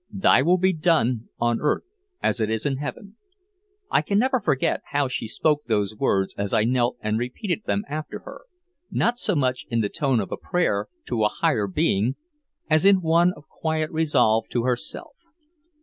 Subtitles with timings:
[0.11, 1.83] "Thy will be done on earth
[2.23, 3.17] as it is in heaven."
[3.91, 7.83] I can never forget how she spoke those words as I knelt and repeated them
[7.87, 8.41] after her
[8.89, 12.15] not so much in the tone of a prayer to a higher being
[12.67, 15.13] as in one of quiet resolve to herself.